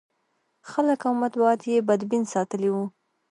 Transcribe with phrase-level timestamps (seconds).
[0.69, 2.75] خلک او مطبوعات یې بدبین ساتلي و.